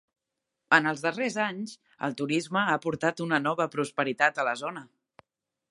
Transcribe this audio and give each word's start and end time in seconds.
En 0.77 0.87
els 0.91 1.03
darrers 1.05 1.35
anys, 1.43 1.75
el 2.07 2.17
turisme 2.23 2.63
ha 2.63 2.79
aportat 2.79 3.23
una 3.27 3.41
nova 3.45 3.67
prosperitat 3.77 4.41
a 4.41 4.47
la 4.51 4.57
zona. 4.65 4.85